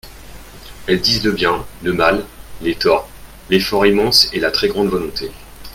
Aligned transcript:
Elles 0.87 0.99
disent 0.99 1.25
le 1.25 1.31
bien, 1.31 1.63
le 1.83 1.93
mal, 1.93 2.25
les 2.63 2.73
torts, 2.73 3.07
l'effort 3.51 3.85
immense 3.85 4.29
et 4.33 4.39
la 4.39 4.49
très 4.49 4.67
grande 4.67 4.87
volonté. 4.89 5.29